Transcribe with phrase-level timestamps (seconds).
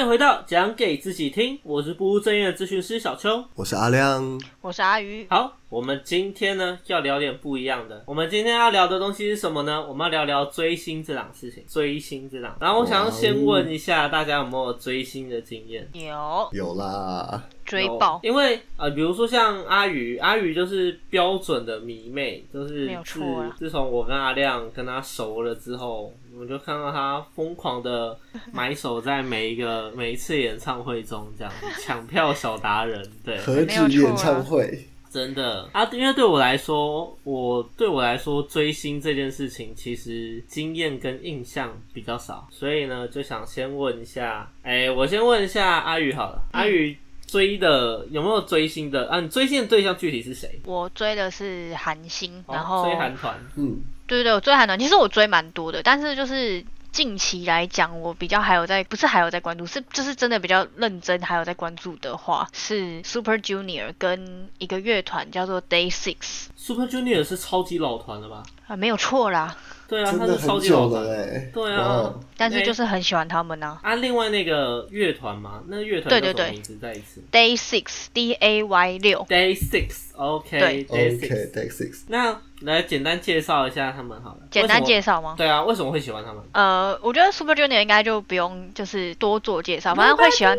[0.00, 3.44] 迎回到讲给自己听，我是不务正业的咨询师小邱。
[3.54, 4.40] 我是阿亮。
[4.62, 5.26] 我是阿鱼。
[5.28, 8.02] 好，我们今天呢要聊点不一样的。
[8.06, 9.86] 我们今天要聊的东西是什么呢？
[9.86, 11.62] 我们要聊聊追星这档事情。
[11.68, 15.86] 追星这档，然后我想要先问一下大家有没有追星的经验？
[15.92, 28.18] 有有啦，追爆，因为呃，比如说像阿宇，阿宇就是标准的迷妹，就是没有错啊自自从我跟阿亮跟他熟了之后，我就看到他疯狂的
[28.52, 34.86] 买手在每一个每一次演唱会中这样抢票小达人，对，何止演唱会？
[35.12, 35.68] 真的。
[35.72, 46.96] 啊，因为对我来说，我对我来说追星这件事情，其实经验跟印象比较少，所以呢，就想先问一下，哎、我先问一下阿宇好了，阿宇
[47.30, 49.20] 追的有没有追星的啊？
[49.20, 50.60] 你追星的对象具体是谁？
[50.64, 68.42] 我追的是韩星，哦然后追韩团，嗯，对对对，我追韩团，其实我追蛮多的，但是就是近期来讲，我比较还有在，不是还有在关注，是就是真的比较认真还有在关注的话，是 Super Junior 跟一个乐团叫做 Day Six Super Junior 是超级老团了吧？
[68.66, 69.56] 啊，没有错啦，
[69.90, 71.02] 对啊，真的他是超很久级老团。
[71.02, 71.50] 了哎。
[71.52, 73.80] 对啊，但是哎就是很喜欢他们啊。
[73.82, 76.78] 啊，另外那个乐团嘛，那乐团对对对叫什么名字？
[76.80, 81.52] 再一次 Day Six D A Y 六，Day Six，OK，、对 Day OK Six。
[81.52, 84.38] Take Six，那来简单介绍一下他们好了。
[84.50, 85.14] 简单介绍。
[85.14, 85.34] 绍吗？
[85.36, 86.42] 对啊，为什么会喜欢他们？
[86.52, 90.56] 呃，我觉得 Super Junior 应该就不用就是多做介绍，反正会喜欢，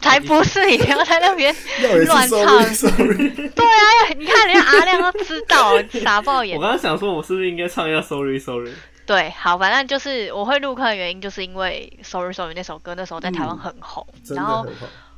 [0.00, 1.54] 才不是你不要在那边
[2.06, 2.90] 乱 Sorry 唱。
[2.96, 5.72] 对啊，你看人家阿亮都知道，
[6.04, 6.62] 傻爆眼我。
[6.62, 8.72] 刚刚想说，我是不是应该唱一下 Sorry Sorry？
[9.06, 14.66] 对，好，反正就是我会入坑的原因，就是因为 Sorry Sorry 那首歌那时候在台湾嗯很红，真然后。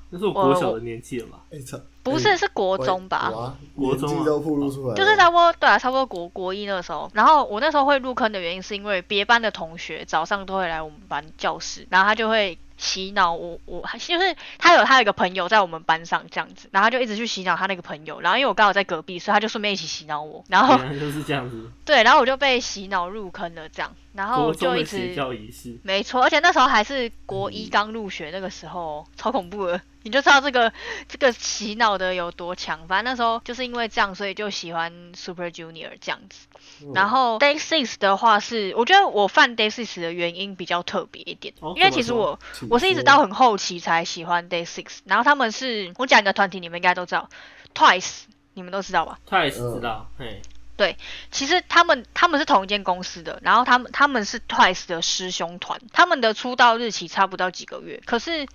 [0.09, 1.39] 那是我国小的年纪了吧？
[1.53, 1.77] 哎，操，
[2.13, 3.31] 不是是国中吧？
[3.31, 4.25] 哇，国中啊。
[4.25, 21.71] 都暴露出来，就是差不多对啊，差不多国国一那个时候，然后我那时候会入坑的原因是因为别班的同学早上都会来我们班教室，然后他就会洗脑我，我就是他有他有一个朋友在我们班上这样子，然后他就一直去洗脑他那个朋友，然后因为我刚好在隔壁，所以他就顺便一起洗脑我，然后原来就是这样子。
[21.87, 30.73] 对，然后我就被洗脑入坑了这样，然后国中就一直教仪式，没错，而且那时候还是国一刚入学那个时候，超恐怖的，你就知道这个
[31.09, 32.87] 这个洗脑的有多强。
[32.87, 36.47] 反正那时候就是因为这样，所以就喜欢 Super Junior 这样子。
[36.83, 42.39] 嗯然后 Day Six 的话是，我觉得我犯 Day Six 的原因比较特别一点，哦因为其实我
[42.71, 47.29] 我是一直到很后期才喜欢 Day Six，然后他们是我讲一个团体，你们应该都知道
[47.75, 48.25] ，Twice，
[48.55, 50.97] 你们都知道吧？Twice 嗯知道，嘿，
[51.31, 58.47] 其实他们他们是同一间公司的，然后他们他们是 Twice 的师兄团，他们的出道日期差不到几个月，可是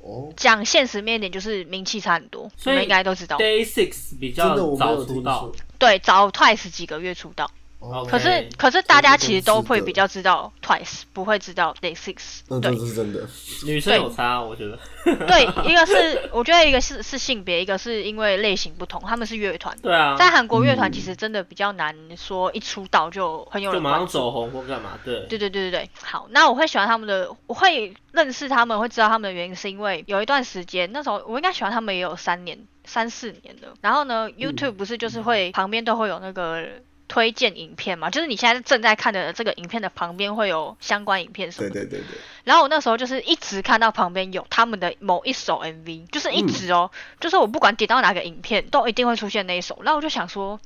[0.00, 3.36] 哦，讲现实面一点，就是名气差很多，你所以们应该都知道。
[3.36, 5.56] Day Six 比真的较我没有听早出道说，。
[5.78, 12.40] 对，早 Twice 几个月出道，哦可是可是大家其实都会比较知道 Twice，不会知道 Day Six。
[12.48, 13.26] 那对这是真的。
[13.64, 14.78] 女生有差，我觉得。
[15.26, 19.74] 对，一个是 我觉得一个是是性别，一个是因为类型不同，他们是乐团。
[19.82, 24.12] 对啊，在韩国乐团嗯其实真的比较难说一出道就很有就马人关注。
[24.12, 24.98] 上走红或干嘛？
[25.02, 33.72] 对，对对对对对，好，那我会喜欢他们的，我会认识他们，会知道他们的原因，是因为有一段时间，那时候我应该喜欢他们也有三年、三四年了。
[33.80, 36.66] 然后呢，YouTube 不是就是会旁边都会有那个
[37.10, 41.74] 推荐影片嘛，就是你现在正在看的这个影片的旁边会有相关影片什么的。
[41.74, 46.88] 对对对对，然后我那时候就是一直看到旁边有他们的某一首 MV，就是一直哦，
[47.18, 49.80] 就是我不管点到哪个影片，都一定会出现那一首。
[49.82, 50.60] 然后我就想说，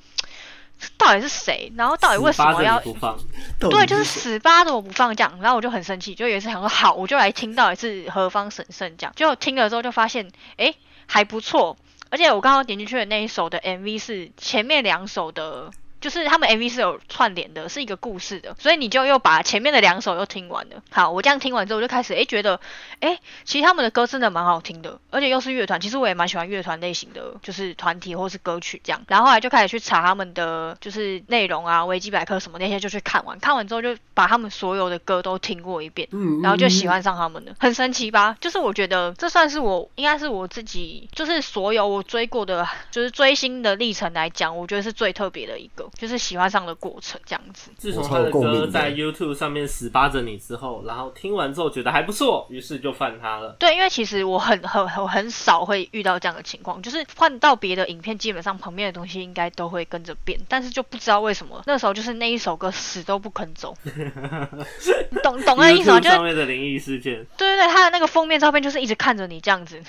[0.99, 1.72] 到底是谁？
[1.78, 3.19] 然后到底为什么要不放？
[3.59, 10.75] 对，就是谁死扒着我不放这样，然后我就很生气，就有一次想说好，我就来听到底是何方神圣这样，结果听了之后就发现，哎，
[11.06, 11.78] 还不错，
[12.10, 15.71] 而且我刚刚点进去的那一首的 MV 是前面两首的。
[16.04, 20.82] 就是他们 MV 是有串联的，是一个故事的，所以你就又把前面的两首又听完了。
[20.91, 22.60] 好，我这样听完之后，我就开始诶觉得，
[23.00, 29.03] 诶，其实他们的歌真的蛮好听的，而且又是乐团，其实我也蛮喜欢乐团类型的，就是团体或是歌曲这样。
[29.09, 36.06] 然后后来就开始去查他们的就是内容啊，维基百科什么那些就去看完，看完之后就把他们所有的歌都听过一遍。
[36.12, 38.36] 嗯，然后就喜嗯欢上他们了，很神奇吧？
[38.42, 45.89] 就是我觉得这算是我应该是我自己，就是所有我追过的，就是追星的历程来讲，我觉得是最特别的一个。
[45.94, 47.70] 就是喜欢上的过程这样子。
[47.76, 53.56] 自从他的歌在 YouTube 上面死扒着你之后，然后听完之后觉得还不错，于是就犯他了。
[53.58, 66.00] 对，因为其实我很很很很少会遇到这样的情况，就是换到别的影片，基本上旁边的东西应该都会跟着变，但是就不知道为什么那时候就是那一首歌死都不肯走， 你懂懂那意思吗？
[66.00, 69.80] 就是上面的灵异事件，对对对，他的那个封面照片就是一直看着你这样子，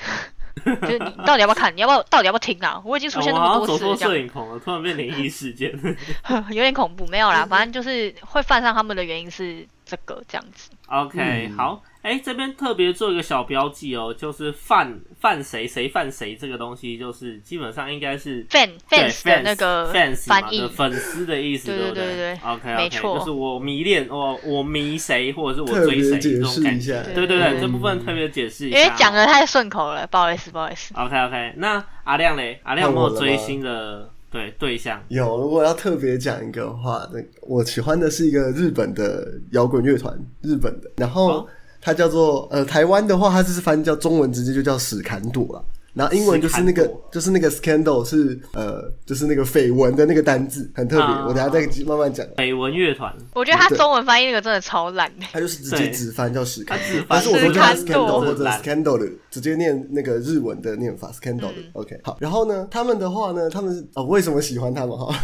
[0.81, 1.75] 就是你到底要不要看？
[1.75, 2.81] 你要不要到底要不要听啊？
[2.85, 5.71] 我已经出现那么哦我好像走错多次了，摄影棚了，突然变灵异事件。
[6.49, 7.05] 有点恐怖。
[7.07, 10.69] 没有啦， 反正就是会犯上他们的原因是这个这样子。
[10.87, 20.61] OK，、嗯好，哎、这边特别做一个小标记哦，就是犯犯谁谁犯谁这个东西，就是基本上应该是 fans 的那个 fans 嘛翻译。
[20.61, 22.05] 的，粉丝的意思，对对不对？
[22.05, 23.17] 对对 OK，没错。
[23.17, 28.77] 就是我迷恋我我迷谁或者是我追谁这种感觉。，对对对，嗯这部分特别解释一下。
[28.77, 30.93] 因为讲的太顺口了，不好意思，不好意思。
[30.95, 35.01] OK OK，那阿亮嘞，阿亮有没有追星的对对象？
[35.07, 40.13] 有，如果要特别讲一个的话，那我喜欢的是一个日本的摇滚乐团，
[40.43, 41.47] 日本的，然后哦
[41.85, 45.63] 它叫做呃台湾的话，它就是翻叫中文直接就叫史坎朵了。
[45.93, 51.05] 然后英文就是那个就是那个 scandal 是呃就是那个绯闻的那个单字，很特别。
[51.05, 52.25] 啊我等下再慢慢讲。
[52.35, 55.25] 绯闻乐团，我觉得他中文翻译那个真的超烂的。
[55.31, 56.77] 它就是直接对直翻叫史坎
[57.07, 61.55] 但是我说叫 scandal 或者 scandal 的，直接念那个日文的念法 scandal 的。
[61.73, 65.15] OK，好，然后呢，他们的话呢，他们哦，为什么喜欢他们哈？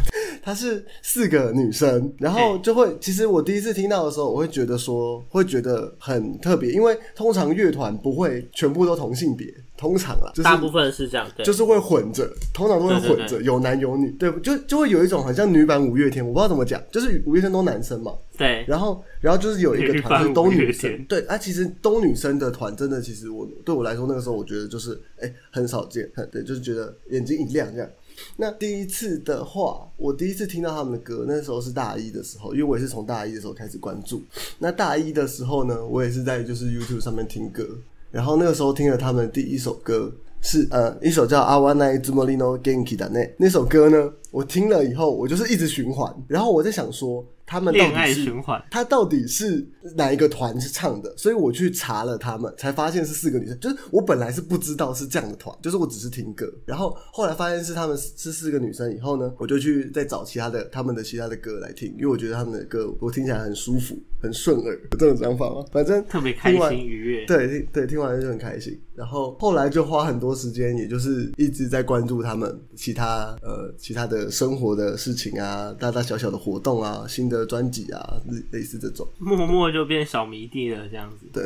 [0.42, 9.48] 她是四个女生，然后就会，其实我第一次听到的时候，我会觉得说，会觉得很特别，因为通常乐团不会全部都同性别，
[9.78, 27.90] 通常啦，就是大部分是这样，对，就是会混着，通常都会混着，有男有女，对，就就会有一种很像女版五月天，我不知道怎么讲，就是五月天都男生嘛，对，然后，然后就是有一个女团是都女生，对啊，其实都女生的团真的，其实我对我来说那个时候我觉得就是哎、很少见，很对，就是觉得眼睛一亮这样。
[28.38, 34.22] 那第一次的话，我第一次听到他们的歌，那时候是大一的时候，因为我也是从大一的时候开始关注。
[34.60, 37.68] 那大一的时候呢，我也是在就是 YouTube 上面听歌，
[38.12, 51.14] 然后那个时候听了他们第一首歌是呃一首叫《阿瓦奈兹莫利诺 Genki 的那那首歌呢，我听了以后，我就是一直循环，然后我在想说他们到恋爱底是循环，他到底是哪一个团是唱的？
[51.18, 53.60] 所以我去查了他们，才发现是四个女生。
[53.60, 65.66] 就是我本来是不知道是这样的团，就是我只是听歌，然后后来发现是他们是四个女生以后呢，我就去再找其他的他们的其他的歌来听，因为我觉得他们的歌我听起来很舒服，很顺耳，有这种想法吗？
[65.74, 67.26] 反正特别开心愉悦。
[67.26, 68.80] 对对，听完就很开心。
[68.94, 79.08] 然后后来就花很多时间，也就是一直在关注他们其他呃其他的生活的事情啊，大大小小的活动啊，新的专辑啊，类类似这种。
[79.18, 81.26] 默默就变小迷弟了，这样子。
[81.32, 81.44] 对，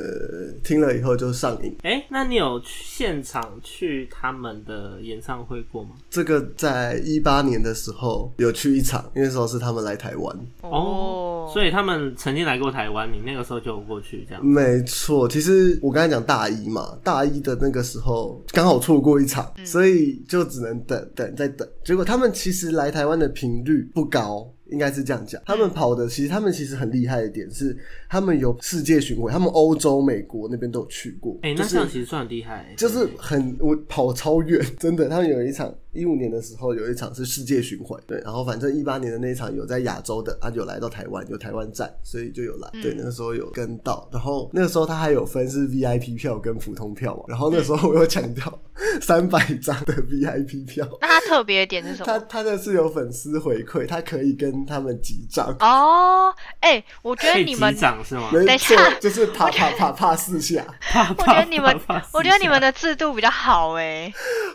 [0.63, 1.75] 听了以后就上瘾。
[1.83, 5.91] 哎、那你有去现场去他们的演唱会过吗？
[6.09, 10.47] 这个在一八年的时候有去一场，因为那时候是他们来台湾。
[10.61, 14.45] 哦，所以他们曾经来过台湾，你那个时候就有过去这样。
[14.45, 21.67] 没错，其实我刚才讲大一嘛，大一的那个时候刚好错过一场，所以就只能等等再等。
[21.83, 24.51] 结果他们其实来台湾的频率不高。
[24.71, 27.77] 应该是这样讲，他们跑的其实他们其实很厉害的点是，
[28.09, 31.37] 他们有世界巡回，他们欧洲、美国那边都有去过。
[31.43, 35.07] 哎、那就是这样其实算很厉害、就是很我跑超远，真的。
[35.07, 42.69] 他们有一场一五年的时候有一场是世界巡回，对，然后反正一八年的那一场有在亚洲的，他、有来到台湾，有台湾站，所以就有来。
[42.81, 48.59] 对，那个时候有跟到，然后那个时候他还有分是 VIP 票跟普通票嘛，然后那时候我又抢到
[49.01, 50.87] 三百张的 VIP 票。
[51.01, 52.05] 那他特别点是什么？
[52.05, 58.29] 他他的是有粉丝回馈，他可以跟他们击掌，哦，哎、我觉得你们，掌是吗？
[58.33, 60.65] 没错等一下，就是啪啪啪啪四下。
[61.17, 61.79] 我觉得你们
[62.11, 64.11] 我觉得你们的制度比较好哎、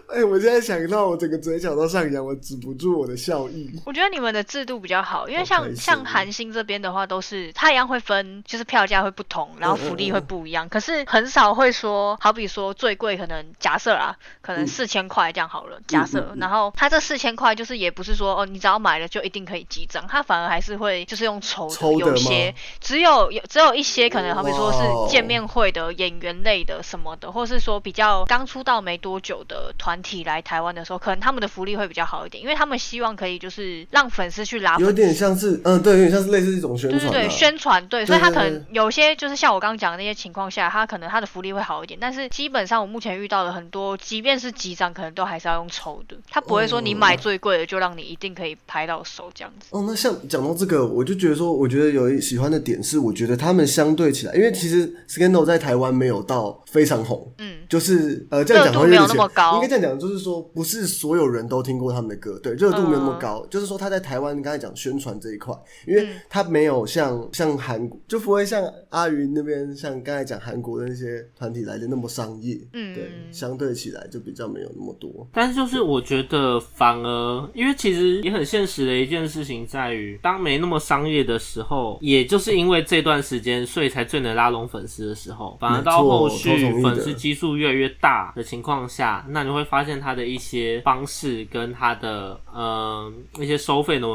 [0.09, 3.70] 哎、我现在想到我整个嘴角都上扬，我止不住我的笑意。
[3.87, 10.68] 我觉得你们的制度比较好，因为像像韩星这边的话，都是他一样会分，就是票价会不同，然后福利会不一样。
[10.68, 34.84] 可是很少会说，好比说最贵可能假设啊，可能嗯四千块这样好了，假设，然后他这四千块就是也不是说哦，你只要买了就一定可以击掌，它反而还是会就是用抽的，抽有些只有有只有一些可能好比说是见面会的演员类的什么的，或是说比较刚出道没多久的团体来台湾的时候，可能他们的福利会比较好一点，因为他们希望可以就是让粉丝去拉丝。
[34.84, 49.66] 有点像是，嗯，对，有点像是类似一种宣传、啊，对对对，宣传对，所以他可能有些就是像我刚刚讲的那些情况下，他可能他的福利会好一点，但是基本上我目前遇到的很多即便是机长，可能都还是要用抽的，他不会说你买最贵的就让你一定可以拍到手这样子。
[49.70, 59.54] 哦，那像讲到这个，我就觉得说，我觉得有一喜欢的点是，我觉得他们相对起来，因为其实 Scandal 在台湾没有到非常红，嗯，就是呃这样讲热度没有点那么高。
[59.56, 65.54] 应该这样讲，就是说不是所有人都听过他们的歌，对，热度没有那么高，就是说他在台湾刚才讲宣传这一块，
[65.87, 72.95] 因为他没有像像韩国，就不会像阿云那边像刚才讲韩国的那些团体来的那么商业，嗯。
[72.95, 85.57] 对，相对起来就比较没有那么多，但是就是我觉得反而，因为其实也很现实的一件事情在于，当没那么商业的时候，也就是因为这段时间，所以才最能拉拢粉丝的时候。
[85.61, 94.09] 反而到后续粉丝基数越来越大的情况下，那你会发现他的一些方式跟他的呃一些收费的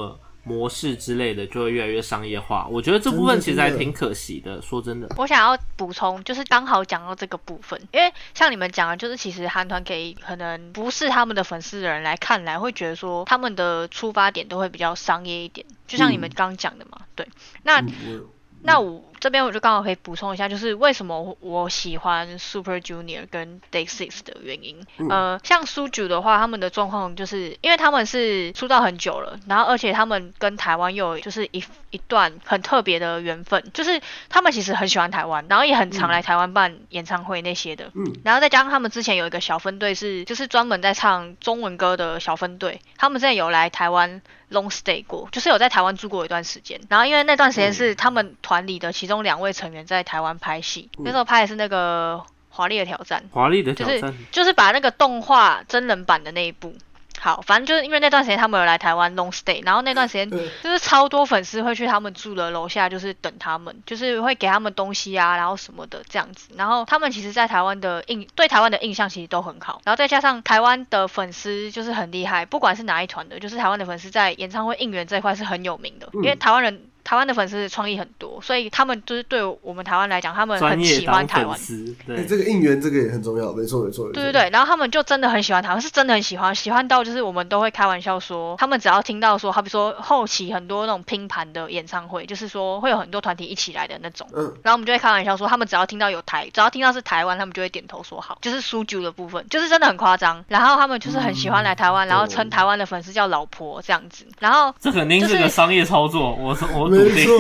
[0.43, 2.67] 模式之类的，就会越来越商业化。
[2.69, 5.07] 我觉得这部分其实还挺可惜的，说真的。
[5.17, 17.25] 我想要补充，就是刚好讲到这个部分，因为像你们讲的，就是其实韩团给可能不是他们的粉丝的人来看来，会觉得说他们的出发点都会比较商业一点，就像你们刚刚讲的嘛，对。
[17.63, 18.27] 那嗯
[18.67, 24.85] 那我这边我就刚好可以补充一下，就是为什么我我喜欢 Super Junior 跟 Day Six 的原因。
[25.09, 37.89] 呃，像 Suju 的话，他们的状况就是因为他们是出道很久了，然后而且他们跟台湾又有就是一一段很特别的缘分，就是他们其实很喜欢台湾，然后也很常来台湾办演唱会那些的。
[37.95, 46.79] 嗯然后再加上他们之前有一个小分队是就是专门在唱中文歌的小分队，他们之前有来台湾 long stay 过，就是有在台湾住过一段时间。
[46.89, 56.73] 然后因为那段时间是他们团里的其中两位成员在台湾拍戏，那时候拍的是那个《华丽的挑战》，华丽的就是挑战，就是把那个动画真人版的那一部。
[57.17, 66.49] 好，反正就是因为那段时间他们有来台湾 long stay，然后那段时间嗯就是超多粉丝会去他们住的楼下，就是等他们，就是会给他们东西啊，然后什么的这样子。
[66.57, 76.89] 然后他们其实，在台湾的印对台湾的印象其实都很好，然后再加上台湾的粉丝就是很厉害，不管是哪一团的，就是台湾的粉丝在演唱会应援这一块是很有名的，因为台湾人。
[77.05, 81.55] 台湾的粉丝创意很多，所以他们就是对我们台湾来讲，他们很喜欢台湾。
[81.55, 82.25] 粉丝，哎、对。
[82.25, 100.43] 这个应援这个也很重要，没错没错，对对对，然后他们就真的很喜欢台湾，是真的很喜欢，喜欢到就是我们都会开玩笑说，他们只要听到说，好比说后期很多那种拼盘的演唱会，就是说会有很多团体一起来的那种，嗯，然后我们就会开玩笑说，他们只要听到有台，只要听到是台湾，他们就会点头说好，就是苏九的部分，就是真的很夸张。
[100.47, 106.94] 然后他们就是很喜欢来台湾，然后称台湾的粉丝叫老婆这样子，然后这肯定是是个商业操作，我我。
[107.03, 107.37] 没错，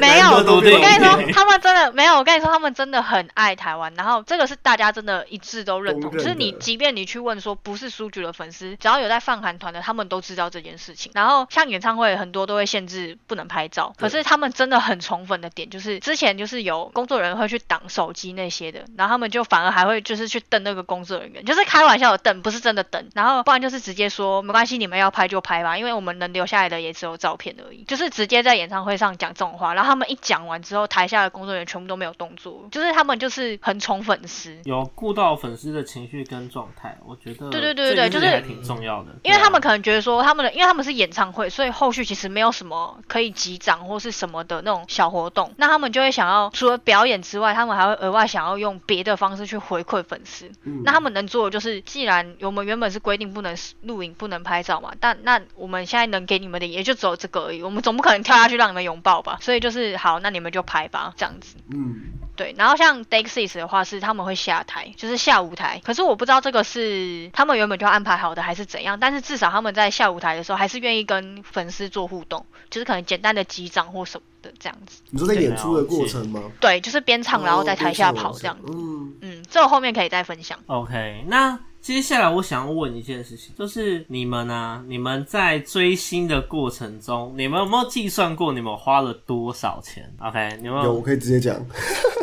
[0.00, 2.16] 没有，我跟你说， 他们真的没有。
[2.16, 3.92] 我跟你说，他们真的很爱台湾。
[3.94, 11.12] 然后这个是大家真的一致都认同，就是你即便你去问说不是苏菊的粉丝，只要有在放韩团的，他们都知道这件事情。
[11.14, 23.06] 然后像演唱会很多都会限制不能拍照，可是他们真的很宠粉的点就是之前就是有工作人员会去挡手机那些的，然后他们就反而还会就是去瞪那个工作人员，就是开玩笑的瞪，不是真的瞪。
[23.14, 29.74] 然后不然就是直接说没关系，你们要拍就拍吧，因为我们能留下来的也只有照片而已，就是直接在演唱会上讲这种话。
[29.74, 34.56] 然后他们一讲完之后，台下的工作人员全部都没有动作，就是他们就是很宠粉丝。
[34.64, 39.10] 有顾到粉丝的情绪跟状态，我觉得对对对对就是挺重要的。
[39.22, 50.50] 因为他们可能觉得说，他们的因为他们是演唱会，所以后续其实没有什么可以击掌或是什么的那种小活动，那他们就会想要除了表演之外，他们还会额外想要用别的方式去回馈粉丝。
[50.64, 59.38] 嗯那他们能做的就是，既然我们原本是规定不能录影、不能拍照嘛，但那我们现在能给你们的也就只有这个而已，我们总不可能跳下去让你们拥抱吧？
[59.42, 61.56] 所以就是好，那你们就拍吧，这样子。
[61.70, 62.00] 嗯，
[62.36, 65.80] 对，然后像 Day Six 的话是他们会下台，就是下舞台。
[65.84, 75.02] 可是我不知道这个是他们原本就安排好的还是怎样，但是至少他们在下舞台的时候还是愿意跟粉丝做互动，就是可能简单的击掌或什么的这样子。
[75.10, 76.42] 你说在演出的过程吗？
[76.60, 78.72] 对，就是边唱然后在台下跑哦这样子。
[78.72, 80.58] 嗯，嗯，这我后面可以再分享。
[80.66, 91.54] OK，那接下来我想要问一件事情，就是你们呢、你们在追星的过程中，你们有没有计算过你们花了多少钱？OK，你们有，我可以直接讲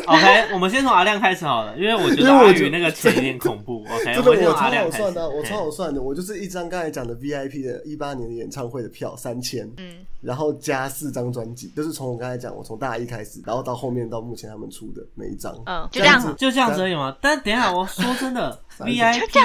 [0.06, 3.82] ，OK，我们先从阿亮开始好了，因为我觉得阿 宇那个钱有点恐怖。
[3.84, 5.02] OK，我先我超从阿亮开始。
[5.02, 17.16] 好算的啊，我嘿超好算的，我就是一张刚才讲的 VIP 的一八年的演唱会的票三千，嗯，然后加四张专辑，就是从我刚才讲，我从大一开始，然后到后面到目前他们出的每一张，嗯就这样子就这样子而已吗？
[17.22, 18.86] 但等一下，我说真的 三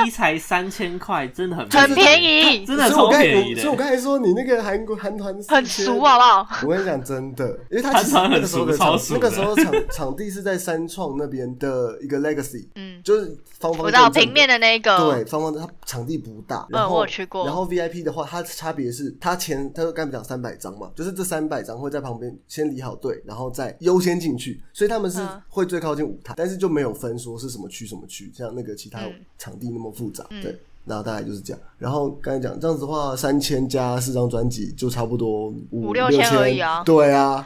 [0.09, 3.61] 才三千块，真的很很便宜，真的超所以我刚才便宜的。
[3.61, 3.71] 所以。
[3.71, 6.47] 我刚才说你那个韩国韩团很4000俗好不好？
[6.63, 12.89] 我跟你讲，真的，因为他其实那个时候的场那个时候场 场地是在三创那边的一个 Legacy，嗯。
[12.89, 14.23] 嗯，就是方方正正。
[14.23, 17.45] 平面的那个，对，方方的，它场地不大，然后、我去过。
[17.45, 25.41] 然后 VIP 的话，它差别是，它前它刚才讲三百张嘛，就是这三百张会在旁边先理好队，然后再优先进去，所以他们是嗯。
[25.47, 29.13] 会最靠近舞台，但是就没有分说是什么区什么区，像那个其他嗯。
[29.37, 30.57] 场地那么复杂，嗯对。
[30.85, 37.45] 然后大概就是这样，然后刚才讲这样子的话，三千加四张专辑就差不多五五六千千而已啊对啊，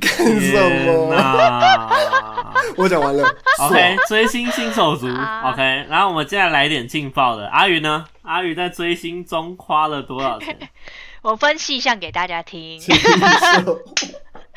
[0.00, 1.12] 干什天么？
[1.12, 1.90] 哪
[2.78, 3.24] 我讲完了。
[3.60, 5.08] OK，追星新手族。
[5.08, 7.48] 啊 OK，然后我们接下来来一点劲爆的。
[7.48, 8.04] 阿宇呢？
[8.22, 10.56] 阿宇在追星中花了多少钱？
[11.22, 12.80] 我分析一下给大家听。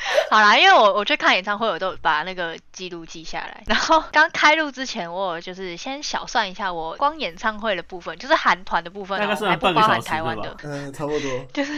[0.32, 3.64] 好啦，因为我我去看演唱会，我都把那个记录记下来。
[3.68, 11.30] 然后刚开录之前，我有就是先小算一下，我光演唱会的部分，就是韩团的部分、还不包含台湾的，嗯、差不多。
[11.54, 11.74] 就是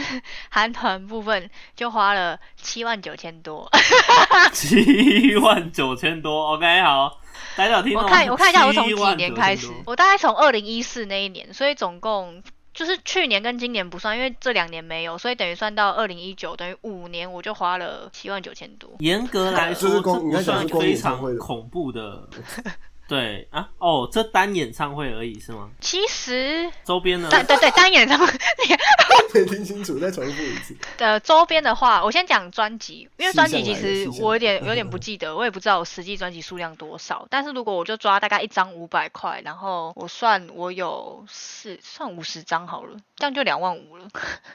[0.48, 3.70] 韩团部分就花了七万九千多。
[4.52, 6.54] 七万九千多。
[6.54, 7.18] OK，好，
[7.56, 8.08] 大家有听到我？
[8.08, 12.42] 看我看一下，我从几年开始，我大概从二零一四那一年，所以总共
[12.74, 18.90] 就是去年跟今年不算，因为这两年没有，所以等于算到二零一九，等于五年我就花了七万九千多。
[18.98, 22.28] 严格来说，这不算你看讲是非常会恐怖的。
[23.06, 25.68] 对啊，哦，这单演唱会而已是吗？
[25.80, 27.28] 其实，周边呢？
[27.30, 28.26] 对对对，单演唱会
[29.34, 30.74] 没听清楚，再重复一次。
[30.96, 37.26] 的周边的话，我先讲专辑，因为专辑其实我有点有点不记得， 我也不知道我实际专辑数量多少。
[37.28, 44.08] 但是如果我就抓大概一张五百块，然后我算我有四算五十张好了，这样就两万五了。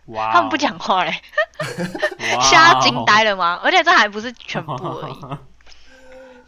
[0.07, 1.13] 哇哦，他们不讲话嘞，
[2.41, 3.59] 吓惊呆了吗？
[3.63, 5.15] 而且这还不是全部而已。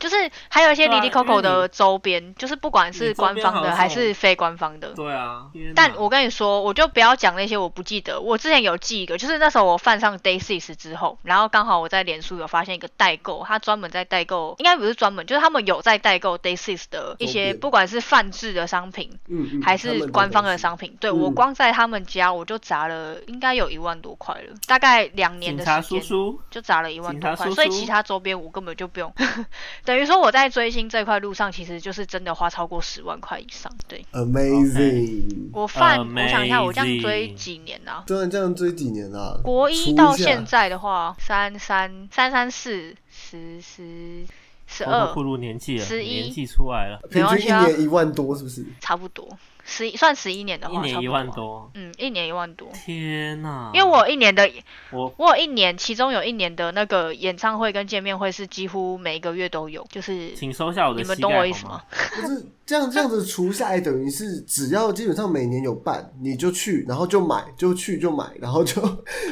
[0.01, 0.15] 就是
[0.49, 8.19] 还有一些 Lily Coco 的周边，就是不管是官方的还是非官方的，对啊，但我跟你说，我就不要讲那些我不记得。
[8.19, 20.97] 我之前有记一个，就是那时候我犯上 Day Six 之后，然后刚好我在脸书有发现一个代购，他专门在代购，应该不是专门，就是他们有在代购 Day Six 的一些不管是泛制的商品嗯嗯，还是官方的商品。
[20.99, 26.01] 对嗯我光在他们家我就砸了应该有一万多块了，大概两年的时间。
[26.49, 29.13] 就砸了一万多块，所以其他周边我根本就不用，
[29.91, 33.69] 等于说我在追星这块路上，其实就是真的花超过十万块以上。
[33.89, 35.49] 对 Amazing。
[35.51, 38.01] 我犯，我想一下，我这样追几年啊？
[38.07, 44.23] 虽然这样追几年啊、国一到现在的话，三三三三四十十
[44.65, 48.65] 十二偷偷步，入年纪了，十一年纪出来了，平均一没关系啊年一万多，是不是？
[48.79, 49.27] 差不多
[49.71, 51.13] 十一算十一年的话，一年一差不多啊。
[51.13, 52.69] 万多，嗯，一年一万多。
[52.73, 53.71] 天哪！
[53.73, 54.51] 因为我一年的，
[54.91, 61.81] 我我有一年，其中有一年的那个演唱会跟见面会是几乎每一个月都有，就是请收下我的你们懂我意思吗？
[61.89, 68.81] 不 是这样，这样子除下来，等于是只要基本上每年有办，你就去，然后就买，就去就买，然后就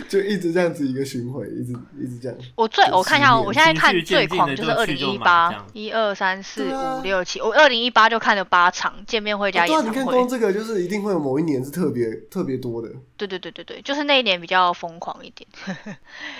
[0.09, 2.37] 就一直这样子一个循环，一直一直这样。
[2.55, 10.27] 我最我看一下哦，我现在看最狂就是二零一八样一二三四五六七，我二零一八就看了八场见面会加演唱会你看光。
[10.27, 12.89] 这个就是一定会有某一年是特别特别多的。
[13.15, 15.47] 对对对对对，就是那一年比较疯狂一点，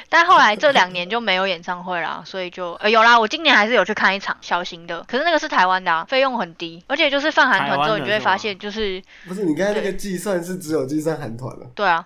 [0.09, 12.03] 但后来这两年就没有演唱会啦，所以就呃有啦，我今年还是有去看一场小型的，可是那个是台湾的啊，费用很低，而且就是放韩团之后，你就会发现就是不是你刚才那个计算是只有计算韩团了，对啊，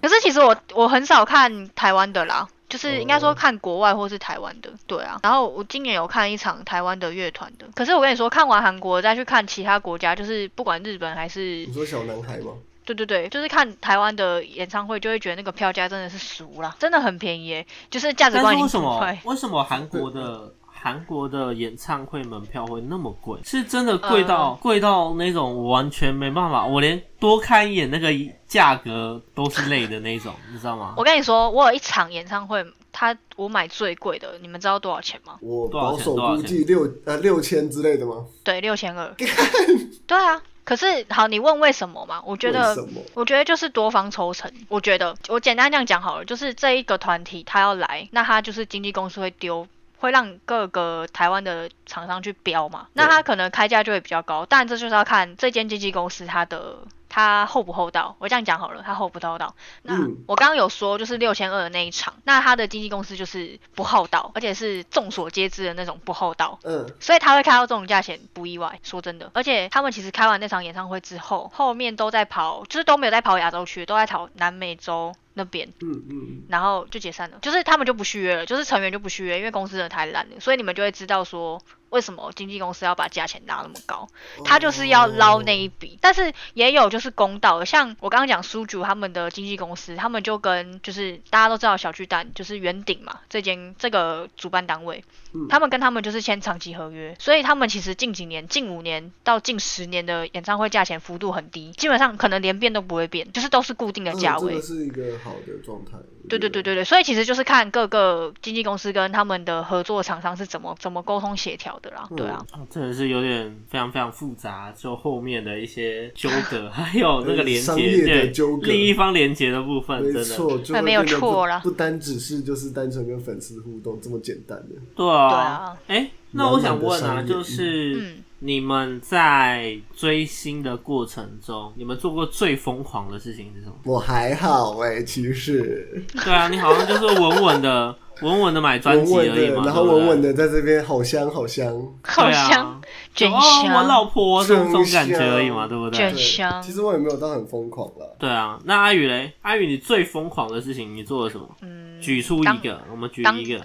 [0.00, 2.46] 可是其实我我很少看台湾的啦。
[2.68, 3.34] 就是应该说哦。
[3.34, 5.20] 看国外或是台湾的，对啊。
[5.22, 12.54] 然后我今年有看一场台湾的乐团的，可是我跟你说，看完韩国再去看其他国家，就是不管日本还是你说小男孩吗？
[12.84, 19.16] 对对对，就是看台湾的演唱会，就会觉得那个票价真的是俗啦，真的很便宜耶，就是价值观为什么。
[19.22, 23.40] 为什么韩国的韩国的演唱会门票会那么贵？
[23.44, 28.12] 是真的贵到、呃贵到那种我完全没办法，我连多看一眼那个
[28.46, 31.02] 价格都是累的那种，你知道吗我？
[31.02, 35.38] 跟你说，我有一场演唱会，他我买最贵的，你们知道多少钱吗？
[35.40, 38.24] 我多少保守估计六呃六千之类的吗？
[38.44, 39.14] 对，六千二。
[40.06, 42.22] 对啊，可是好，你问为什么嘛？
[42.24, 43.00] 我觉得什么？
[43.14, 44.50] 我觉得就是多方抽成。
[44.68, 49.66] 我觉得我简单这样讲好了，就是这一个团体他要来，那他就是经纪公司会丢。
[49.98, 56.78] 会让各个台湾的厂商去标嘛，那他可能开价就会比较高，但这就是要看这间经纪公司它的
[57.08, 58.14] 它厚不厚道。
[58.18, 59.54] 我这样讲好了，它厚不厚道。
[59.82, 66.58] 那嗯我刚刚有说就是六千二的那一场，那他的经纪公司就是不厚道，而且是众所皆知的那种不厚道。
[66.64, 69.30] 嗯，所以他会开到这种价钱不意外，说真的。
[69.34, 84.08] 而且他们其实开完那场演唱会之后，后面都在跑，就是都没有在跑亚洲区，都在跑南美洲那边，嗯嗯，然后就解散了，就是他们就不续约了，就是成员就不续约，因为公司真的太烂了，所以你们就会知道说为什么经纪公司要把价钱拉那么高，
[84.44, 85.98] 他就是要捞那一笔。
[86.00, 95.04] 但是也有就是公道的，像我刚刚讲苏主他们的经纪公司，他们就跟就是大家都知道小巨蛋就是圆顶嘛，这间这个主办单位，
[95.48, 104.54] 他们跟他们就是签长期合约，所以他们其实近几年、近五年到近十年的演唱会价钱幅度很低，基本上可能连变都不会变，就是都是固定的价位。
[104.54, 105.98] 这个是一个好的状态。
[106.28, 106.60] 对对对？
[106.60, 112.08] 对对，所以其实就是看各个经纪公司跟他们的合作厂商是怎么怎么沟通协调的啦。
[112.16, 124.74] 对啊，这也是有点非常非常复杂，就后面的一些纠葛， 还有那个连接，对另一方连接的部分，没错，就没有错啦，不单只是就是单纯跟粉丝互动这么简单的。
[124.96, 133.74] 对啊，对啊，哎，那我想问啊，就是你们在追星的过程中，你们做过最疯狂的事情是什么？
[133.84, 136.04] 我还好哎，其实。
[136.24, 137.96] 对啊，你好像就是稳稳的。
[138.22, 142.80] 稳稳的买专辑而已嘛，然后稳稳的在这边，好香好香，好香，
[143.14, 145.98] 卷香，我老婆这种感觉而已嘛，对不对？
[145.98, 146.62] 卷香。
[146.62, 148.16] 其实我也没有到很疯狂了。
[148.18, 149.34] 对啊，那阿宇嘞？
[149.42, 151.46] 阿宇，你最疯狂的事情你做了什么？
[151.60, 153.60] 嗯，举出一个，我们举一个，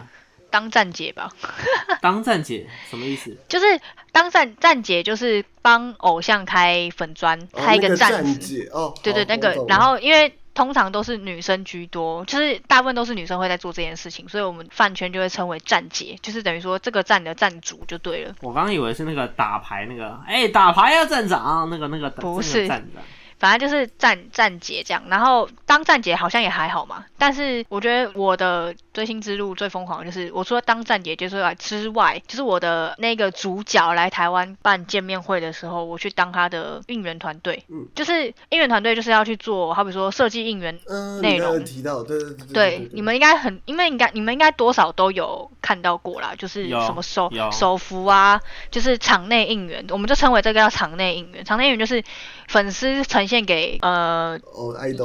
[0.51, 1.31] 当站姐吧。
[1.99, 3.35] 当站姐什么意思？
[3.49, 3.65] 就是
[4.11, 8.69] 当站站姐，就是帮偶像开粉砖，开一个站子。
[8.71, 10.31] 哦，对对，那个，然后因为。
[10.53, 18.35] 通常都是女生居多，就是大部分都是女生会在做这件事情，所以我们饭圈就会称为站姐，就是等于说这个站的站主就对了。
[18.41, 23.01] 我刚刚以为是那个打牌那个，哎，打牌要站长，那个那个不是站长。
[23.39, 27.05] 反正就是站站姐这样，然后当站姐好像也还好嘛。
[27.17, 37.63] 但是我觉得我的追星之路最疯狂的就是，我除了当站姐就是之外，就是我的那个主角来台湾办见面会的时候，我去当他的应援团队。
[37.69, 40.77] 嗯，就是应援团队就是要去做，好比说设计应援
[41.21, 41.63] 内容。
[41.63, 42.47] 提到，对对对。
[42.53, 51.43] 对，你们应该很，因为应该你们应该多少都有看到过啦，就是什么手手幅啊，就是场内应援，我们就称为这个叫场内应援。
[51.43, 52.03] 场内应援就是
[52.47, 53.31] 粉丝呈。
[53.31, 54.37] 现给呃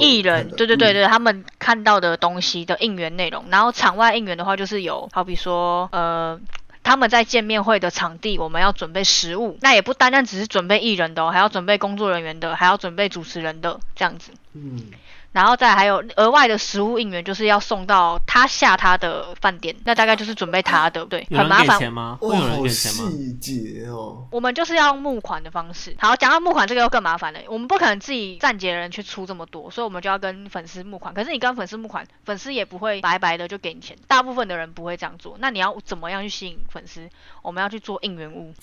[0.01, 3.45] 艺人，对对对对，他们看到的东西的应援内容。
[3.51, 6.41] 然后场外应援的话，就是有好比说呃
[6.83, 14.33] 他们在见面会的场地，我们要准备食物，那也不单单只是准备艺人的哦，还要准备工作人员的，还要准备主持人的这样子。
[14.55, 14.91] 嗯。
[15.37, 21.93] 然后再还有额外的食物应援，就是要送到他下他的饭店，那大概就是准备他的，对，很麻烦。
[21.93, 22.17] 吗？
[22.19, 23.11] 会有人给钱吗？
[23.11, 24.27] 细节哦。
[24.31, 25.95] 我们就是要用募款的方式。
[25.99, 31.13] 好，讲到募款这个又更麻烦了，我们不可能自己站节的人去出这么多，所以我们就要跟粉丝募款。
[31.13, 35.37] 可是你跟粉丝募款，粉丝也不会白白的就给你钱，大部分的人不会这样做。
[35.39, 37.11] 那你要怎么样去吸引粉丝？
[37.43, 38.55] 我们要去做应援物。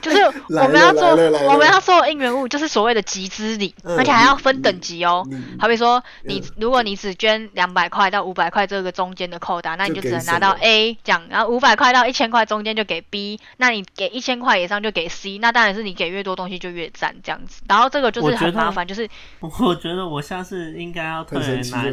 [0.00, 1.08] 就是我们要做，
[1.48, 5.26] 我们要做应援物，就是所谓的集资礼，而且还要分等级哦。
[5.58, 17.62] 好比说，你如果你只捐两百块到五百块这个中间的扣打，那你就只能拿到 A 奖，然后五百块到一千块中间就给 B，那你给一千块以上就给 C，那当然是你给越多东西就越赞这样子。
[17.68, 19.08] 然后这个就是很麻烦，就是
[19.40, 21.84] 我觉得我下次应该要特别拿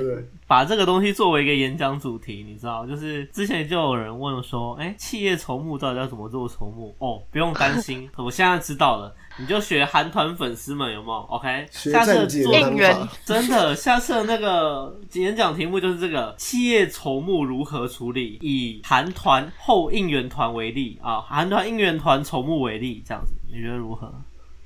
[0.47, 6.95] 把这个东西作为一个演讲主题，你知道，就是之前就有人问说，哎，企业筹募到底要怎么做筹募？
[6.99, 12.53] 哦，不用担心， 我现在知道了，你就学韩团粉丝们有没有？OK，下次做
[13.25, 24.13] 真的，下次的那个演讲题目就是这个企业筹募如何处理，以韩团后应援团为例啊，韩团应援团筹募为例，这样子，你觉得如何？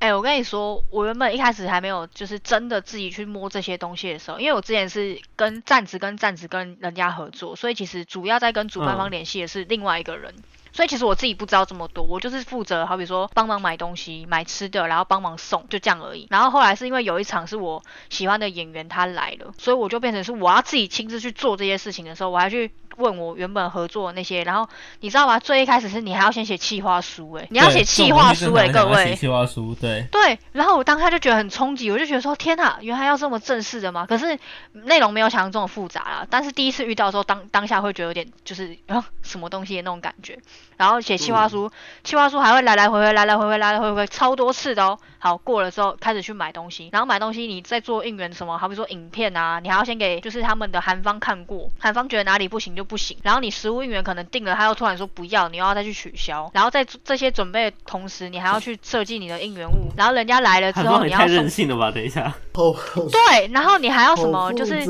[0.01, 10.33] 哎，我跟你说，我原本一开始还没有就是真的自己去摸这些东西的时候，因为我之前是跟站子跟站子跟人家合作，所以其实主要在跟主办方联系的是另外一个人，
[10.71, 16.25] 所以其实我自己不知道这么多，我就是负责好比说帮忙买东西、买吃的，然后帮忙送，就这样而已。
[16.31, 22.71] 然后后来是因为有一场是我喜欢的演员他来了，所以我就变成是我要自己亲自去做这些事情的时候，我还去。
[23.01, 25.39] 问我原本合作的那些，然后你知道吗？
[25.39, 30.37] 最一开始是你还要先写企划书，哎，你要写企划书，哎，各位，企划书，对，对。
[30.51, 34.05] 然后我当下就觉得很冲击，我就觉得说，天哪，原来要这么正式的吗？
[34.07, 34.37] 可是
[34.71, 36.27] 内容没有想象中的复杂啦。
[36.29, 40.37] 但是第一次遇到的时候，当当下会觉得有点就是啊， 什么东西的那种感觉。
[40.77, 41.71] 然后写企划书，
[42.03, 44.97] 企划书还会来来回回，来来回回，来来回回，超多次的哦。
[45.19, 61.89] 好，过了之后开始去买东西，然后买东西你在做应援什么，好比说影片啊，你还要先给就是他们的韩方看过，韩方觉得哪里不行就不行，然后你实物应援可能定了，他又突然说不要，你又要再去取消，然后在这些准备的同时，你还要去设计你的应援物，然后人家来了之后， 你要太任性了吧？
[61.89, 62.35] 等一下。
[62.53, 62.73] 好
[63.09, 64.51] 对，然后你还要什么？
[64.53, 64.85] 就是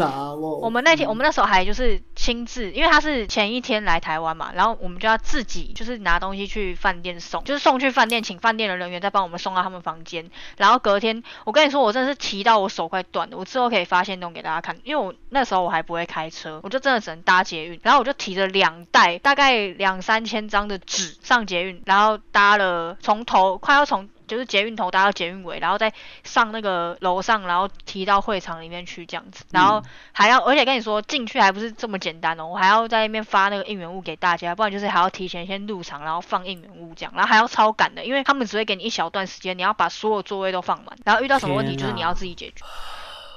[0.62, 10.30] 我们那天，我们那时候还就是亲自，因为他是前一天来台湾嘛，然后我们就要自己就是拿东西去饭店送，就是送去饭店，请饭店的人员再帮我们送到他们房间。
[10.58, 24.10] 然后隔天，我跟你说，我真的是提到我手快断了，我之后可以发现弄给大家看，因为我那时候我还不会开车，我就真的只能搭捷运，然后我就提着两袋大概两三千张的纸上捷运，然后搭了从头快要从。
[24.32, 25.91] 就是捷运头搭到捷运尾，然后再
[26.24, 42.63] 上那个楼上，然后提到会场里面去这样子，然后还要，而且跟你说进去还不是这么简单哦，我还要在那边发那个应援物给大家，不然就是还要提前先入场，然后放应援物这样，然后还要超赶的，因为他们只会给你一小段时间，你要把所有座位都放满，然后遇到什么问题就是你要自己解决，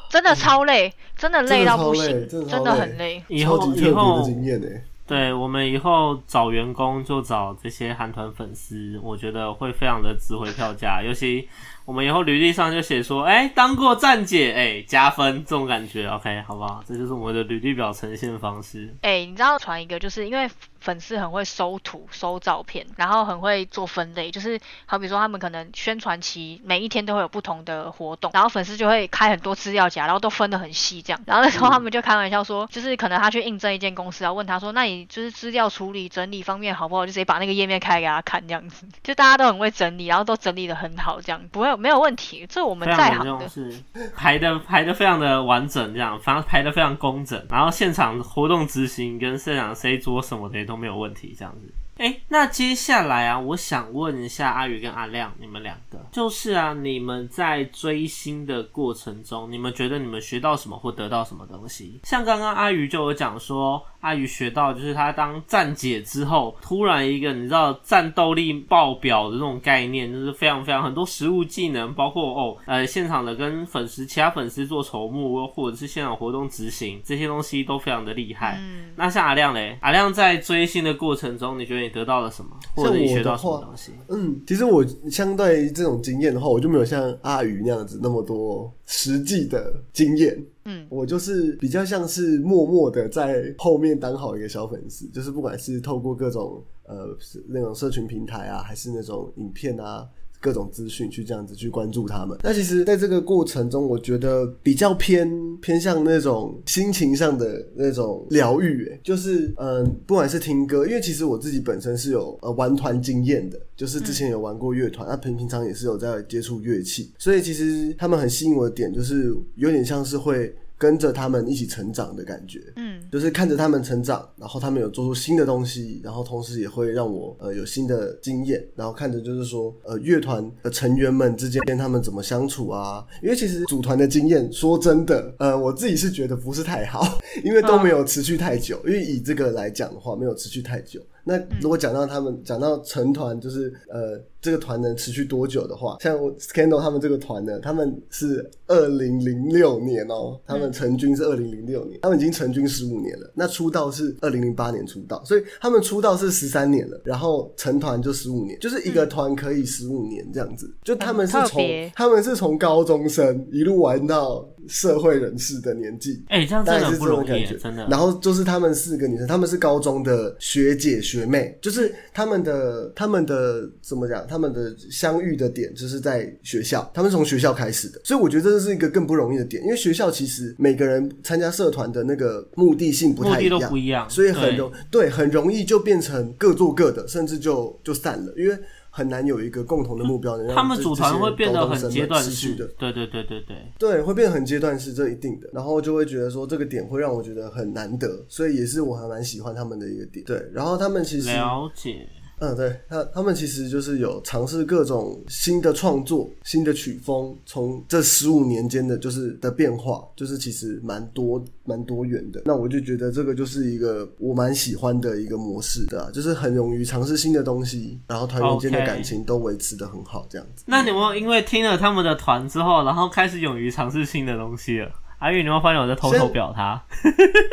[0.08, 3.24] 真的超累，真的累到不行，真的真的很累。
[3.26, 4.68] 以后以后级特别的经验呢。
[5.06, 11.02] 对我们以后找员工就找这些韩团粉丝，我觉得会非常的值回票价。
[11.02, 11.46] 尤其
[11.84, 16.82] 我们以后履历上就写说，哎、当过站姐，哎、加分这种感觉，OK，好不好？
[16.86, 18.94] 这就是我们的履历表呈现方式。
[19.02, 20.48] 哎、你知道传一个，就是因为
[20.80, 31.20] 粉丝很会收图、收照片，然后很会做分类，就是好比说他们可能宣传期每一天都会有不同的活动，然后粉丝就会开很多资料夹，然后都分得很细这样。
[31.26, 37.04] 然后那时候他们就开玩笑说，就是可能他去应征一间公司啊，问他说，那你就是资料处理、整理方面好不好？
[37.04, 42.46] 就直接把那个页面开给他看这样子，就大家都很会整理，然后都整理的很好，这样不会 没有问题。
[42.48, 43.72] 这我们非在行的常的这种。
[43.72, 43.82] 是
[44.14, 51.72] 排的排的非常的完整，这样反正排的非常工整，然后现场活动执行跟现场谁做什么的也都没有问题，这样子。
[51.96, 62.00] 哎、那接下来啊，我想问一下阿宇跟阿亮，你们两个，就是啊，你们在追星的过程中，你们觉得你们学到什么或得到什么东西？
[62.02, 78.58] 像刚刚阿宇就有讲说，阿宇学到就是他当站姐之后，突然一个你知道战斗力爆表的这种概念，就是非常非常很多实物技能，包括哦呃现场的跟粉丝其他粉丝做筹募，或者是现场活动执行这些东西都非常的厉害。
[78.60, 83.92] 嗯，那像阿亮嘞，阿亮在追星的过程中，你觉得你得到了什么，或者你学到什么东西？
[84.08, 90.42] 嗯，其实我相对于这种经验的话，我就没有像阿宇那样子那么多实际的经验。
[90.64, 97.16] 嗯，我就是比较像是默默的在后面当好一个小粉丝，就是不管是透过各种呃
[97.48, 100.08] 那种社群平台啊，还是那种影片啊。
[100.44, 102.36] 各种资讯去这样子去关注他们。
[102.42, 122.60] 那其实，在这个过程中，我觉得比较偏偏向那种心情上的那种疗愈，欸就是嗯，不管是听歌，因为其实我自己本身是有呃玩团经验的，就是之前有玩过乐团，那平平常也是有在接触乐器，所以其实他们很吸引我的点，就是有点像是会跟着他们一起成长的感觉。
[122.76, 141.00] 嗯，就是看着他们成长，然后他们有做出新的东西，然后同时也会让我呃有新的经验，然后看着就是说呃乐团的成员们之间他们怎么相处啊，因为其实组团的经验说真的，呃我自己是觉得不是太好，因为都没有持续太久，因为以这个来讲的话没有持续太久。
[141.24, 153.30] 那如果讲到他们讲到成团，就是呃这个团能持续多久的话，像 Scandal 他们这个团呢，他们是二零零六年哦，他们成军是二零零六年，他们已经成军十五年了。
[153.34, 160.70] 那出道是二零零八年出道，所以他们出道是十三年了，然后成团就十五年，就是一个团可以十五年这样子。
[160.82, 161.62] 就他们是从
[161.94, 167.86] 他们是从高中生一路玩到社会人士的年纪，哎、这样真的大概是很不容易耶，这种感觉，真的。
[167.88, 174.26] 然后就是他们四个女生，她们是高中的学姐学妹，就是他们的他们的怎么讲？
[174.26, 188.58] 他们的相遇的点就是在学校，他们是从学校开始的，所以我觉得这是一个更不容易的点，因为学校其实每个人参加社团的那个目的性不太一样，不一样，所以很对容对很容易就变成各做各的，甚至就就散了，因为
[188.96, 193.56] 很难有一个共同的目标能让他们这组团会变得很阶段式持续的。，对对对对对。
[193.76, 195.50] 对，会变得很阶段式，这一定的。
[195.52, 200.24] 然后就会觉得说这个点会让我觉得很难得，所以也是我还蛮喜欢他们的一个点。
[200.24, 212.42] 对，然后他们其实，了解，嗯，对他他们其实就是有尝试各种新的创作、新的曲风，从这十五年间的就是的变化，就是其实蛮多蛮多元的。
[212.44, 220.64] 那我就觉得这个就是一个我蛮喜欢的一个模式的、啊，就是很勇于尝试新的东西，然后团员间的感情都维持的很好，这样子。
[220.66, 224.90] 那你有没有因为听了他们的团之后，然后开始勇于尝试新的东西了？
[225.20, 226.82] 阿玉，你有没有发现我在偷偷表他？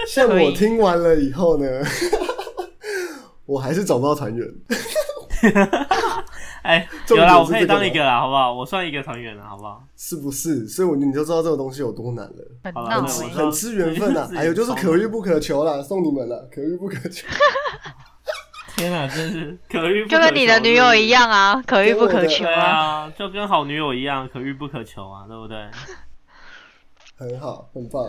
[0.08, 1.65] 像我听完了以后呢，
[3.46, 4.48] 我还是找不到团员。
[6.64, 8.54] 哎、 重有啦，我可以当一个啦，好不好？
[8.54, 9.84] 我算一个团员了，好不好？
[9.98, 10.68] 是不是？
[10.68, 14.32] 所以我你就知道这个东西有多难了，很好了闹欸那我很吃缘分啊自！
[14.34, 17.28] 己还有就是可遇不可求啦，送你们了，可遇不可求。
[18.76, 21.00] 天哪、真是可遇不可就跟你的女友一。
[21.00, 22.62] 是样啊，可遇不可求啊。
[22.62, 25.58] 啊，就跟好女友一样，可遇不可求啊，对不对？
[27.18, 28.08] 很好，很棒。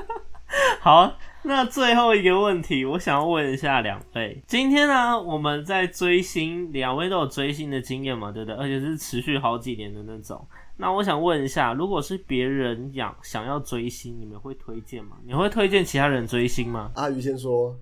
[0.80, 1.12] 好，
[1.46, 8.56] 那最后一个问题，我想要问一下两位，今天呢，我们在追星，两位都有追星的经验嘛，对不对？
[8.56, 10.44] 而且是持续好几年的那种。
[10.76, 15.16] 那我想问一下，如果是别人想想要追星，你们会推荐吗？
[15.24, 16.90] 你会推荐其他人追星吗？
[16.96, 17.76] 阿鱼先说，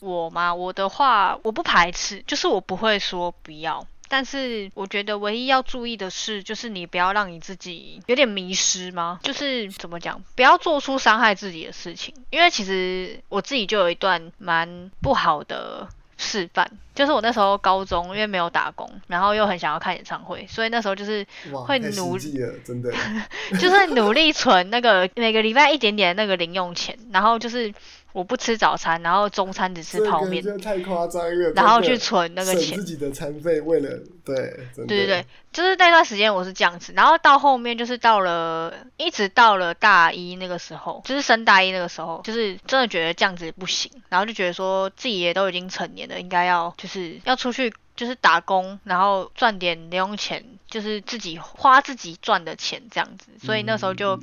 [0.00, 0.52] 我吗？
[0.52, 3.86] 我的话，我不排斥，就是我不会说不要。
[4.12, 9.20] 但是我觉得唯一要注意的是，就是你不要让你自己有点迷失吗？
[9.22, 12.12] 就是怎么讲，不要做出伤害自己的事情。
[12.30, 15.86] 因为其实我自己就有一段蛮不好的
[16.18, 21.24] 示范，就是我那时候高中，因为没有打工，然后又很想要看演唱会，所以那时候就是，
[21.64, 22.92] 会努际了，真的。
[23.60, 27.72] 就是努力存那个每个礼拜一点点那个零用钱，然后就是
[28.12, 32.84] 我不吃早餐，然后中餐只吃泡面，真的太夸张了，然后去存那个钱省自。
[32.84, 33.88] 己的餐费，为了
[34.24, 34.34] 对，
[34.74, 54.18] 对对对，就是那段时间我是这样子，然后到后面就是到了，一直到了大一那个时候，就是升大一那个时候，就是真的觉得这样子不行，然后就觉得说自己也都已经成年了，应该要就是要出去就是打工，然后赚点零用钱，就是自己花自己赚的钱这样子，所以那时候就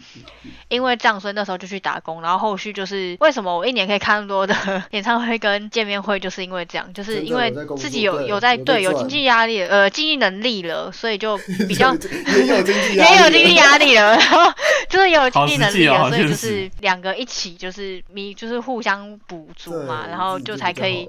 [0.69, 4.55] 因为这样，所以那时候就去打工，然后后续就是为什么我一年可以看那么多的
[4.91, 14.51] 演唱会跟见面会，就是因为这样，就是因为自己有有在对有经济压力，呃，经济能力了，所以就比较也 有经济压力，也有经济压力了，然后
[14.89, 21.07] 就是有经济能力了，所以就是两个一起就是弥就是互相补足嘛，然后就才可以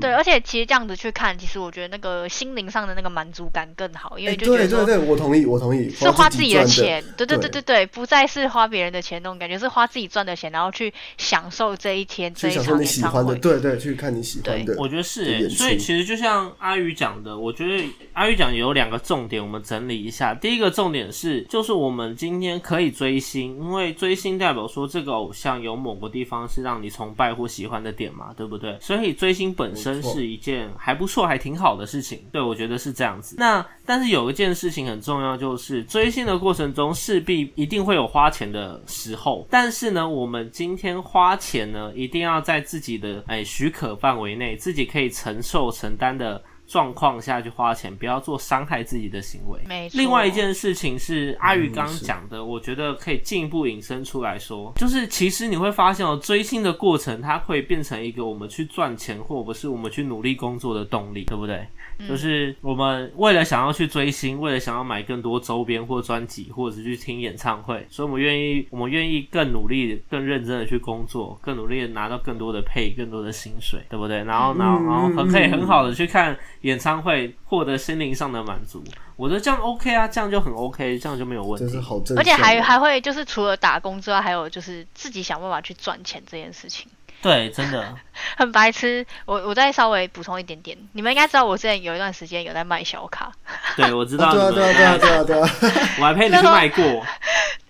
[0.00, 13.38] 对，而且其实这样子去看，其实我觉得那个心灵上的那个满足感更好，因哎为就觉对对对，我同意，我同意，是花自己的钱，对对对对对对，不再是花别人的钱那种感觉，是花自己赚的钱，然后去享受这一天这一去享受你场演唱喜欢的，会。
[13.38, 14.74] 对对，去看你喜欢的。
[14.78, 20.34] 我觉得是所以其实就像阿宇讲的，我觉得阿宇讲有两个重点，我们整理一下。
[20.34, 28.76] 第一个重点是，就是我们今天可以追星，因为追星代表说这个偶像有某个地方是让你崇拜或喜欢的点嘛，对不对？
[28.80, 32.24] 所以追星本身是一件还不错、还挺好的事情。
[32.32, 33.36] 对，我觉得是这样子。
[33.38, 46.42] 那但是有一件事情很重要，就是追星的过程中势必一定会有花钱的时候，但是呢，我们今天花钱呢，一定要在自己的哎许可范围内，自己可以承受承担的。
[46.66, 49.60] 状况下去花钱，不要做伤害自己的行为。
[49.68, 49.98] 没错。
[49.98, 61.66] 另外一件事情是阿宇嗯刚刚讲的，我觉得可以进一步引申出来说，就是其实你会发现哦，追星的过程它会变成一个我们去赚钱，或不是我们去努力工作的动力，对不对？
[62.08, 74.24] 就是我们为了想要去追星，为了想要买更多周边或专辑，或者是去听演唱会，所以我们愿意，我们愿意更努力、更认真的去工作，更努力的拿到更多的配、更多的薪水，对不对？
[74.24, 78.82] 然后，然后，然后很可以很好的去看演唱会，获得心灵上的满足。
[79.16, 81.80] 我觉得这样 OK 啊，这样就很 OK，这样就没有问题真是。
[81.80, 86.88] 好正向哦，而且还还会就是除了打工之外，还有就是自己想办法去赚钱这件事情，
[87.20, 87.94] 对，真的，
[88.36, 89.06] 很白痴。
[89.26, 93.32] 我我再稍微补充一点点，你们应该知道我之前有一段时间有在卖小卡，
[93.76, 94.32] 对我知道。
[94.32, 95.48] 对啊对啊对啊对啊对啊，
[96.00, 96.84] 我还陪你去卖过，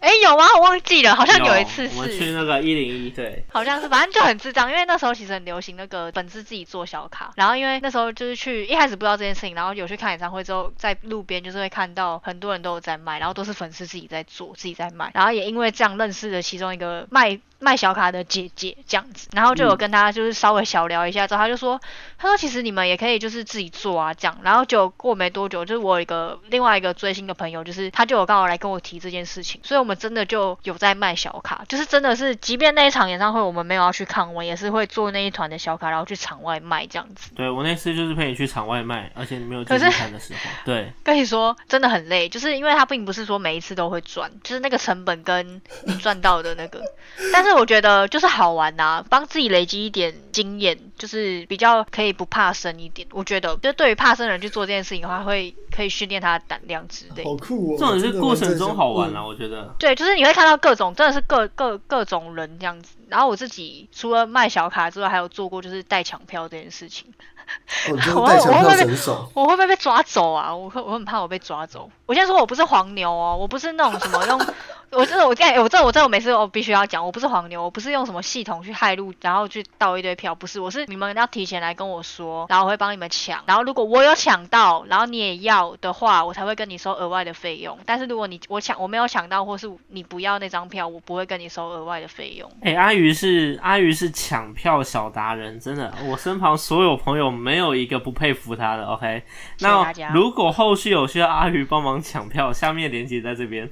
[0.03, 0.45] 哎、有吗？
[0.57, 2.33] 我忘记了，好像有一次我们去。
[2.33, 21.81] 那个一零一，对，好像是，反正就很智障，因为那时候其实很流行那个粉丝自己做小卡，然后因为那时候就是去一开始不知道这件事情，然后有去看演唱会之后，在路边就是会看到很多人都有在卖，然后都是粉丝自己在做，自己在卖，然后也因为这样认识了其中一个卖卖小卡的姐姐这样子，然后就有跟她就是稍微小聊一下之后，她就说，
[22.19, 37.31] 她说其实你们也可以就是自己做啊这样，然后就过没多久，就是我有一个另外一个追星的朋友，就是他就有刚好来跟我提这件事情，所以我们真的就有在卖小卡，就是真的是，即便那一场演唱会我们没有要去看，我们也是会做那一团的小卡，然后去场外卖这样子。
[37.35, 46.83] 对我那次就是陪你去场外卖，而且你没有进去看的时候，对， 跟你说，真的很累，就是因为它并不是说每一次都会赚，就是那个成本跟你赚到的那个。
[47.33, 53.07] 但是我觉得就是好玩呐、帮自己累积一点经验，就是比较可以不怕生一点。
[53.13, 57.23] 我觉得，就对于怕生的人去做这件事情的话，会可以训练他的胆量之类。
[57.23, 57.77] 好酷哦！
[57.79, 59.75] 这种是过程中好玩啊，嗯我觉得。
[59.79, 62.97] 对，就是你会看到各种，真的是各各各种人这样子。
[63.09, 67.13] 然后我自己除了卖小卡之外，还有做过就是带抢票这件事情。
[68.15, 70.55] 我带抢票我会神手，我会不会被抓走啊？
[70.55, 71.91] 我会我很怕我被抓走。
[72.07, 74.39] 我先说我不是黄牛哦，我不是那种什么用，
[74.93, 87.79] 我真的我在我这我这我每次我必须要讲，我不是黄牛，我不是用什么系统去害路，然后去倒一堆票，不是，我是你们要提前来跟我说，然后我会帮你们抢，然后如果我有抢到，然后你也要的话，我才会跟你收额外的费用。
[87.87, 92.51] 但是如果你我抢我没有抢到，或是你不要那张票，我不会跟你收额外的费用。
[92.61, 98.85] 哎、阿鱼是阿鱼是抢票小达人，真的，我身旁所有朋友没有一个不佩服他的。
[98.85, 99.23] OK，
[99.61, 103.69] 那如果后续有需要阿鱼帮忙抢票，下面链接在这边。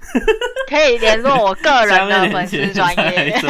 [0.68, 3.34] 可以连联络我个人的 粉丝专业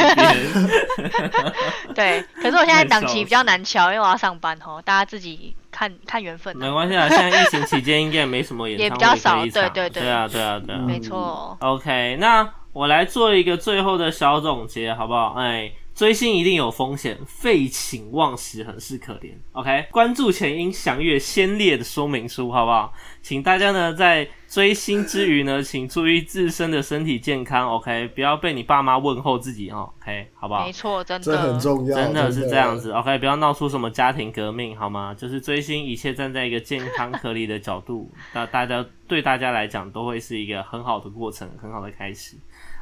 [1.93, 6.59] 对，可是我现在档期比较难敲，因为我要上班哦，大家自己看看缘分啊。
[6.59, 10.79] 没关系啊，现在疫情期间应该也没什么演也唱会比较少对对对对啊，对啊，对啊。
[10.79, 15.35] 没错，OK，那我来做一个最后的小总结，好不好？
[15.37, 19.33] 哎，追星一定有风险，废寝忘食很是可怜。
[19.51, 22.91] OK，关注前应详阅先列的说明书，好不好？
[23.21, 27.69] 请大家呢在追星之余呢，请注意自身的身体健康。
[27.69, 29.93] OK，不要被你爸妈问候自己哦。
[30.01, 30.71] OK，好不好没？
[30.71, 31.59] 错，真这很。
[31.59, 35.13] 重要，真的是这样子，OK，不要闹出什么家庭革命，好吗？
[35.13, 42.35] 就是追星，一切站在一个健康合理的角度，那大家对大家来讲都会是一个很好的过程，很好的开始。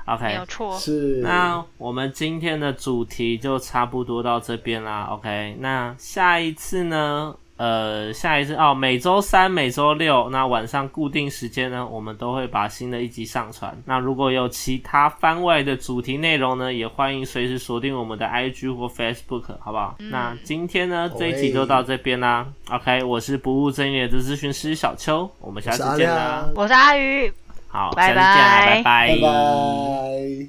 [0.10, 1.22] 没 OK，没有错，是。
[1.22, 5.08] 那我们今天的主题就差不多到这边啦。
[5.12, 7.36] OK，那下一次呢？
[7.58, 13.78] 呃，下一次哦，每周三、每周六，那晚上固定时间呢，我们都会把新的一集上传。
[13.84, 19.98] 那如果有其他番外的主题内容呢，也欢迎随时锁定我们的 IG 或 Facebook，好不好？
[20.10, 22.48] 那今天呢，这一集就到这边啦。
[22.70, 26.48] OK，我是不务正业的咨询师小邱，我们下次见啦。
[26.56, 27.30] 我是阿宇。
[27.72, 30.48] 好，拜下次见，拜拜拜拜。